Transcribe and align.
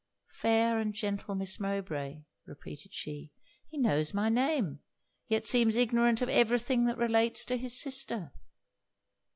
'Fair 0.25 0.79
and 0.79 0.95
gentle 0.95 1.35
Miss 1.35 1.59
Mowbray!' 1.59 2.23
repeated 2.47 2.91
she. 2.91 3.31
'He 3.67 3.77
knows 3.77 4.15
my 4.15 4.29
name; 4.29 4.79
yet 5.27 5.45
seems 5.45 5.75
ignorant 5.75 6.23
of 6.23 6.29
every 6.29 6.57
thing 6.57 6.85
that 6.87 6.97
relates 6.97 7.45
to 7.45 7.55
his 7.55 7.79
sister!' 7.79 8.31